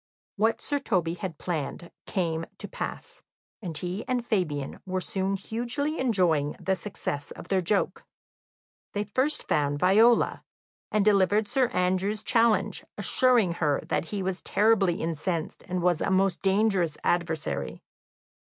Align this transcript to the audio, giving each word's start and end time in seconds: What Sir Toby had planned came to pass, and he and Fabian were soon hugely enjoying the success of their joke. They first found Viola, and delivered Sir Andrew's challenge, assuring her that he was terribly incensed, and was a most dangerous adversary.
What 0.35 0.63
Sir 0.63 0.79
Toby 0.79 1.13
had 1.13 1.37
planned 1.37 1.91
came 2.07 2.47
to 2.57 2.67
pass, 2.67 3.21
and 3.61 3.77
he 3.77 4.03
and 4.07 4.25
Fabian 4.25 4.79
were 4.83 4.99
soon 4.99 5.35
hugely 5.35 5.99
enjoying 5.99 6.53
the 6.59 6.75
success 6.75 7.29
of 7.29 7.49
their 7.49 7.61
joke. 7.61 8.03
They 8.93 9.03
first 9.03 9.47
found 9.47 9.77
Viola, 9.77 10.43
and 10.91 11.05
delivered 11.05 11.47
Sir 11.47 11.67
Andrew's 11.67 12.23
challenge, 12.23 12.83
assuring 12.97 13.51
her 13.61 13.79
that 13.89 14.05
he 14.05 14.23
was 14.23 14.41
terribly 14.41 14.95
incensed, 15.03 15.61
and 15.67 15.83
was 15.83 16.01
a 16.01 16.09
most 16.09 16.41
dangerous 16.41 16.97
adversary. 17.03 17.83